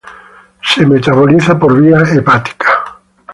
Se 0.63 0.83
metaboliza 0.83 1.59
por 1.59 1.79
vía 1.79 1.99
hepática. 1.99 2.97